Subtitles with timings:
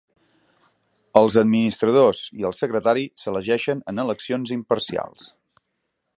[1.21, 5.31] Els administradors i el secretari s'elegeixen en eleccions imparcials.